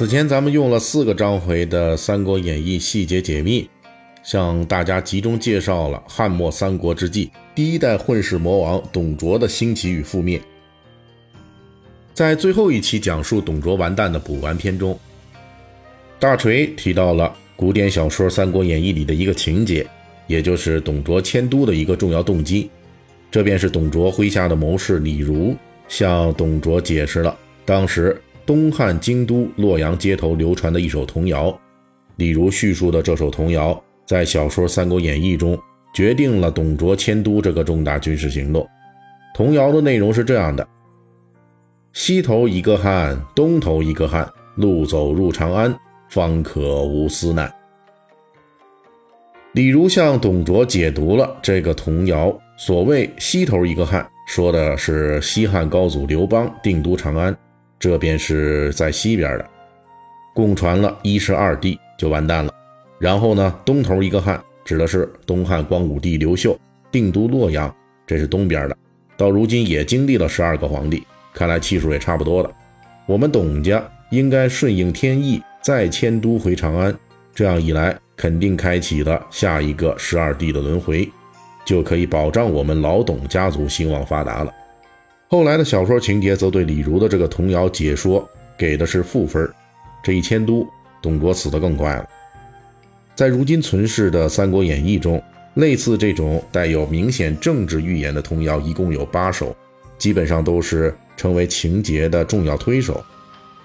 [0.00, 3.68] 此前咱们用了四个章回的《三国演义》细节解密，
[4.22, 10.40] 向大家集中介绍了汉末三国之际第一代混世魔王董卓的兴起与覆灭。
[12.14, 14.98] 在最后一期讲述董卓完蛋的补完篇中，
[16.18, 19.86] 大锤提到了古典小说《三国演义》里的一个情节，
[20.26, 22.70] 也就是董卓迁都的一个重要动机。
[23.30, 25.54] 这便是董卓麾下的谋士李儒
[25.88, 28.18] 向董卓解释了当时。
[28.50, 31.56] 东汉京都洛阳街头流传的一首童谣，
[32.16, 35.56] 李儒叙述的这首童谣，在小说《三国演义》中
[35.94, 38.68] 决定了董卓迁都这个重大军事行动。
[39.36, 40.66] 童谣的内容是这样的：
[41.92, 45.72] 西头一个汉，东头一个汉，路走入长安，
[46.08, 47.48] 方可无私难。
[49.52, 57.32] 李儒向董卓解读了这个童谣，所谓西头一个汉，说的是西汉高祖刘邦定都长安。
[57.80, 59.50] 这便是在西边的，
[60.34, 62.54] 共传了一十二帝就完蛋了。
[62.98, 66.56] 然后呢，东头一个汉指的是东汉光武帝刘秀
[66.92, 67.74] 定都洛阳，
[68.06, 68.76] 这是东边的。
[69.16, 72.52] 到如今也经历了十二个皇帝，看来气数也差不多了。
[73.06, 76.94] 我们董家应该顺应天意，再迁都回长安。
[77.34, 81.10] 这样一来，肯定开启了下一个十二帝的轮回，
[81.64, 84.52] 就可以保障我们老董家族兴旺发达了。
[85.32, 88.28] 后来的小说情节则对李儒的这个童谣解说
[88.58, 89.48] 给的是负分
[90.02, 90.66] 这一迁都，
[91.00, 92.04] 董卓死得更快了。
[93.14, 95.22] 在如今存世的《三国演义》中，
[95.54, 99.54] 类似这种带有明显政治预言的童谣一共有八首，
[99.98, 103.00] 基本上都是成为情节的重要推手。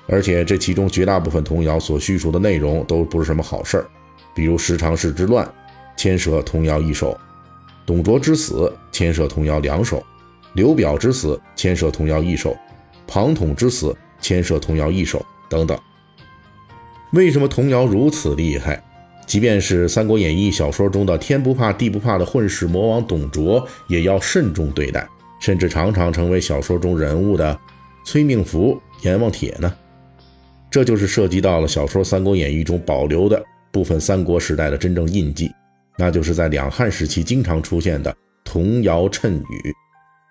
[0.05, 3.87] 而且这其中绝大部分童谣所叙述的内容都不是什么好事儿，
[4.35, 5.51] 比如十常侍之乱，
[5.97, 7.17] 牵涉童谣一首；
[7.87, 10.05] 董卓之死，牵涉童谣两首。
[10.55, 12.57] 刘表之死牵涉童谣一首，
[13.05, 15.77] 庞统之死牵涉童谣一首，等等。
[17.11, 18.81] 为什么童谣如此厉害？
[19.27, 25.07] 即便是《三国演义》小说中的天不怕地不怕的混世魔王董卓，也要慎重对待，
[25.41, 27.59] 甚至常常成为小说中人物的
[28.05, 29.73] 催命符、阎王帖呢？
[30.71, 35.51] 这就是涉及到了小说《三国演义》中保留的部分三国时代的真正印记，
[35.97, 39.73] 那就是在两汉时期经常出现的童谣谶语。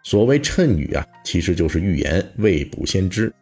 [0.04, 3.32] 所谓谶语啊，其实就是预言、未卜先知。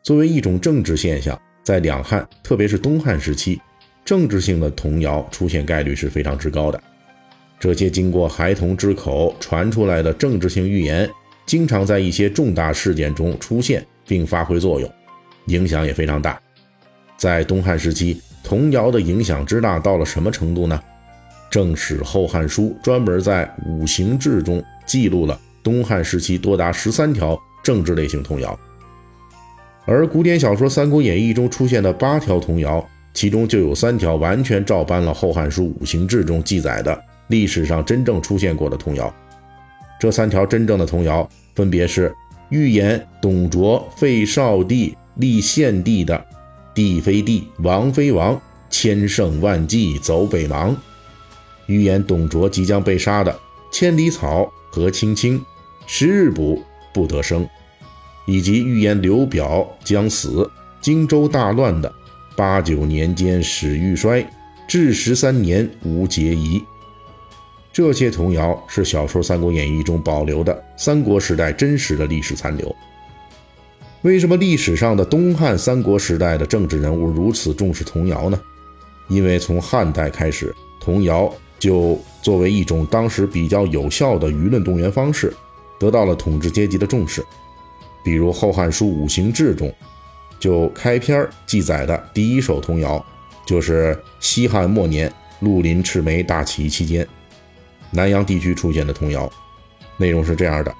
[0.00, 3.60] 作为一种政治现象，在两汉，特别是东汉时期，
[4.04, 6.80] 政治性的童谣出现概率是非常之高的。
[7.58, 11.10] 这些经过孩童之口传出来的政治性预言，
[11.44, 14.88] 经常在一些重大事件中出现并发挥作用，
[15.46, 16.40] 影响也非常大。
[17.16, 20.80] 在东汉时期，童谣的影响之大到了什么程度呢？
[21.50, 25.36] 正史《后汉书》专门在五行志中记录了。
[25.68, 28.58] 东汉时期多达十三条政治类型童谣，
[29.84, 39.14] 而古典小说《三国演义》中出现的八条童谣，其中就有三条完全照搬了《后汉书·五行志》中记载的历史上真正出现过的童谣。
[40.00, 42.14] 这三条真正的童谣分别是
[42.48, 46.24] 预言董卓废少帝立献帝的
[46.72, 48.40] “帝非帝，王非王，
[48.70, 50.74] 千乘万骑走北邙”，
[51.68, 53.38] 预言董卓即将被杀的
[53.70, 55.38] “千里草，何青青”。
[55.90, 56.62] 十日补
[56.92, 57.48] 不得生，
[58.26, 60.48] 以及预言刘表将死、
[60.82, 61.90] 荆州大乱的
[62.36, 64.24] 八九年间始欲衰，
[64.68, 66.62] 至十三年无节仪。
[67.72, 72.76] 这些童谣是小说《三国演义》中保留的三国时代真实的历史残留。
[74.02, 78.38] 为什么历史上的东汉三国时代的政治人物如此重视童谣呢？
[79.08, 85.32] 因为从汉代开始，童谣就作为一种当时比较有效的舆论动员方式。
[85.78, 87.24] 得到了统治阶级的重视，
[88.02, 89.72] 比如《后汉书·五行志》中，
[90.40, 93.04] 就开篇记载的第一首童谣，
[93.46, 97.06] 就是西汉末年绿林赤眉大起义期间，
[97.90, 99.30] 南阳地区出现的童谣，
[99.96, 100.74] 内容是这样的：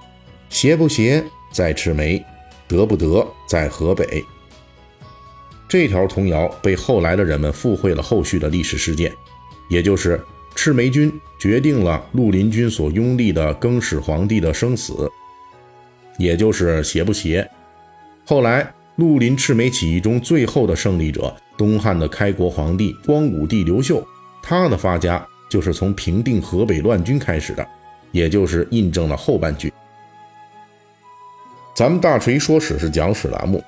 [0.49, 2.25] 邪不邪在赤眉，
[2.67, 4.25] 得不得在河北。
[5.69, 9.13] 这条童谣被后来的人们附会了后续的历史事件，
[9.69, 10.21] 也就是。
[10.61, 11.09] 赤眉军
[11.39, 15.09] 决定了绿林军所拥立的更始皇帝的生死，
[16.19, 17.49] 也就是邪不邪。
[18.27, 24.05] 后来绿林赤眉起义中最后的胜利者东汉的开国皇帝光武帝刘秀，
[24.43, 27.65] 他的发家就是从平定河北乱军开始的，
[28.11, 29.73] 也就是印证了后半句。
[31.73, 33.63] 咱们大锤说史是讲史栏目，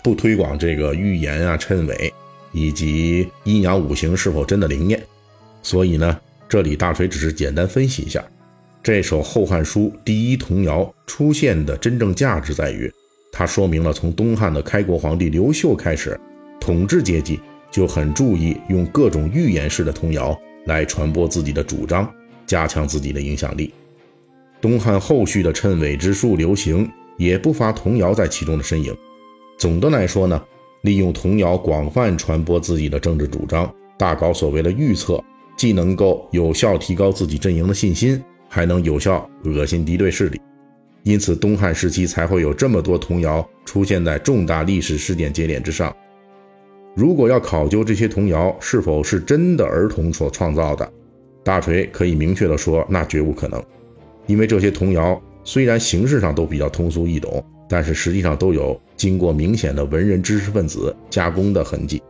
[0.00, 2.14] 不推广这个预言啊、谶纬
[2.52, 5.02] 以及阴阳五行是否真的灵验，
[5.60, 6.16] 所以呢，
[6.48, 8.24] 这里大锤只是简单分析一下，
[8.82, 12.92] 这首《后汉书》第一童谣出现的真正价值在于，
[13.32, 16.18] 它说明了从东汉的开国皇帝刘秀开始，
[16.60, 17.40] 统治阶级
[17.70, 22.10] 就很注意用各种预言式的童谣来传播自己的主张，
[22.46, 23.72] 加强自己的影响力。
[24.60, 26.88] 东汉后续的谶纬之术流行。
[27.18, 28.94] 也不乏童谣在其中的身影。
[29.58, 30.38] 总的来说呢，
[30.82, 35.18] 利用童谣广泛传播自己的政治主张，大搞所谓的预测，
[35.56, 40.40] 既能够有效提高自己阵营的信心，还能有效恶心敌对势力。
[41.02, 45.94] 因此，东汉时期才会有这么多童谣出现在重大历史事件节点之上。
[46.94, 50.92] 如果要考究这些童谣是否是真的儿童所创造的，
[51.44, 53.62] 大锤可以明确的说，那绝无可能，
[54.26, 55.20] 因为这些童谣。
[55.44, 62.02] 虽然形式上都比较通俗易懂，但是实际上都有经过明显的文人知识分子加工的痕迹。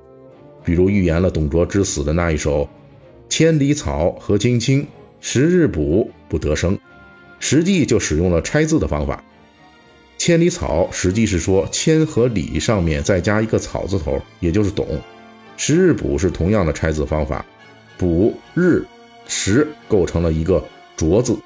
[0.64, 2.66] 比如预言了董卓之死的那一首
[3.28, 4.86] “千里草何青青，
[5.20, 6.78] 十日卜不得生”，
[7.38, 9.22] 实际就使用了拆字的方法。
[10.18, 14.86] “千里草”实际是说“千”和“里”上面再加一个草字头，也就是“董”。
[15.58, 17.44] “十日卜”是同样的拆字方法
[17.98, 18.82] ，“卜”“日
[19.28, 20.64] ”“时”构成了一个
[20.96, 21.36] “卓”字。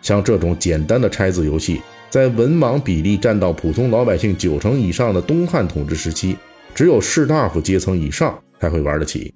[0.00, 1.80] 像这种简单的拆字游戏，
[2.10, 6.36] 在文盲比例占到普通老百姓九成以上的东汉统治时期，
[6.74, 9.32] 只有士大夫阶层以上才会玩得起。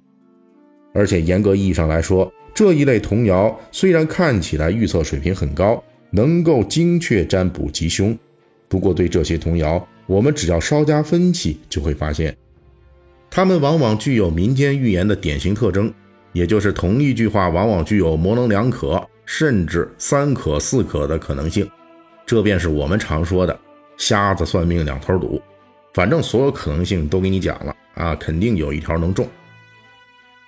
[0.93, 8.17] 而且严格意义上来说，这一类童谣虽然看起来预测水平很高，能够精确占卜吉凶，
[8.67, 12.35] 不过对这些童谣，我们只要稍加分析，就会发现，
[13.29, 15.93] 它们往往具有民间预言的典型特征，
[16.33, 19.05] 也就是同一句话往往具有模棱两可。
[19.29, 21.69] 甚至三可四可的可能性，
[22.25, 23.59] 这便是我们常说的
[23.99, 25.41] “瞎子算命两头赌”。
[25.93, 29.27] 反正所有可能性都给你讲了啊，肯定有一条能中。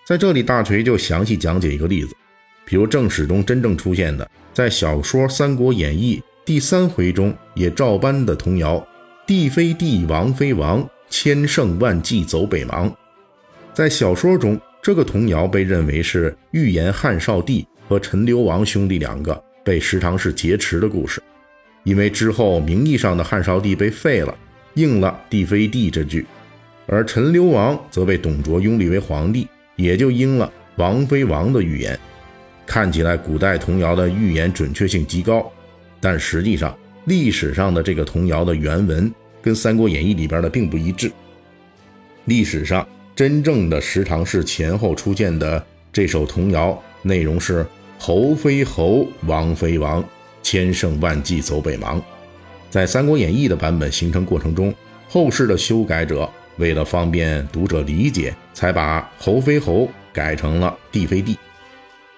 [0.09, 2.15] 在这里，大锤就详细讲解一个例子，
[2.65, 8.83] 比如正史中真正出现的，在小说《三国演义》第三回中也照搬的童谣
[9.27, 12.91] ：“帝非帝，王非王，千乘万骑走北邙。”
[13.71, 17.67] 在小说中，这个童谣被认为是预言汉少帝。
[17.87, 21.21] 和陈留王兄弟两个被十常侍劫持的故事，
[21.83, 24.35] 因为之后名义上的汉少帝被废了，
[24.73, 26.25] 应了“帝非帝”这句，
[26.87, 29.47] 而陈留王则被董卓拥立为皇帝，
[29.79, 31.97] 也就应了“王非王”的预言。
[32.65, 35.51] 看起来古代童谣的预言准确性极高，
[35.99, 39.11] 但实际上历史上的这个童谣的原文
[39.41, 41.11] 跟《三国演义》里边的并不一致。
[42.25, 47.65] 历史上真正的十常侍前后出现的这首童谣内容是。
[48.01, 50.01] 侯非侯，王非王，
[50.41, 52.01] 千乘万骑走北邙。
[52.69, 54.73] 在《三国演义》的版本形成过程中，
[55.09, 61.37] 后世的修改者为了方便读者理解，才把侯非侯改成了帝非帝。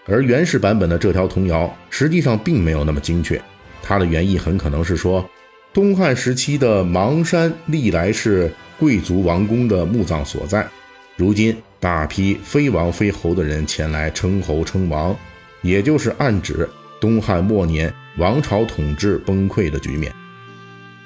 [0.07, 3.39] 而原始版本的这条童谣实际上并没有那么精确，
[3.83, 5.29] 它的原意很可能是说，
[5.71, 10.67] 东汉时期的邙山历来是贵族王公的墓葬所在，
[11.15, 15.15] 如今大批非王非侯的人前来称侯称王。
[15.61, 16.67] 也就是暗指
[16.99, 20.11] 东汉末年王朝统治崩溃的局面。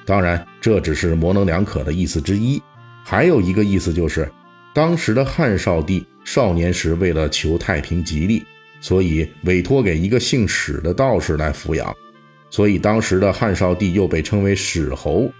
[0.06, 2.64] 当然，这只是模棱两可的意思之一。
[3.04, 4.32] 还有一个意思就是，
[4.76, 8.44] 当时的汉少帝少年时为了求太平吉利，
[8.82, 11.96] 所以委托给一个姓史的道士来抚养，
[12.50, 15.32] 所以当时的汉少帝又被称为史侯。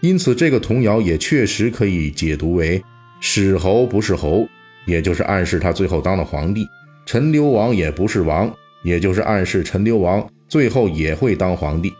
[0.00, 2.82] 因此，这个童谣也确实可以解读为
[3.20, 4.48] 史侯不是侯，
[4.84, 6.66] 也就是暗示他最后当了皇帝。
[7.06, 11.94] 陈留王也不是王，也就是暗示陈留王最后也会当皇帝。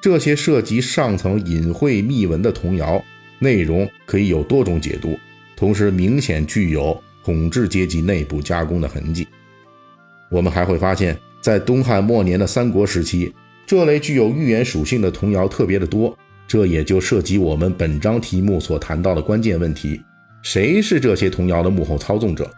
[0.00, 3.02] 这些涉及上层隐晦秘闻的童谣
[3.40, 5.18] 内容可以有多种解读，
[5.60, 9.28] 同时明显具有统治阶级内部加工的痕迹。
[10.30, 13.30] 我们还会发现，在东汉末年的三国时期，
[13.66, 16.16] 这类具有预言属性的童谣特别的多。
[16.48, 20.00] 这也就涉及我们本章题目所谈到的关键问题：
[20.40, 22.50] 谁是这些童谣的幕后操纵者？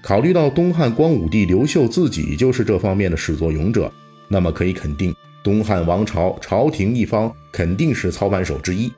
[0.00, 3.90] 考虑到东汉光武帝刘秀自己就是这方面的始作俑者，
[4.28, 8.92] 那么可以肯定，东汉王朝朝廷一方肯定是操盘手之一。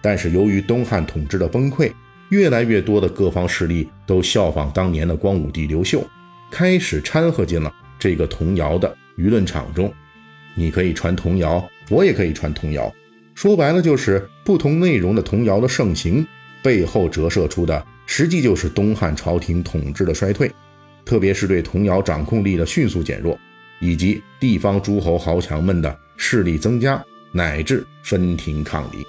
[0.00, 1.92] 但是由于东汉统治的崩溃，
[2.32, 6.02] 越来越多的各方势力都效仿当年的光武帝刘秀，
[6.50, 9.92] 开始掺和进了这个童谣的舆论场中。
[10.54, 12.90] 你可以传童谣，我也可以传童谣，
[13.34, 16.26] 说白了就是不同内容的童谣的盛行
[16.62, 20.50] 背后折射出的实际就是东汉朝廷统治的衰退，
[21.04, 23.38] 特别是对童谣掌控力的迅速减弱，
[23.78, 29.06] 以及地方诸侯豪强们的势力增加，乃至分庭抗礼。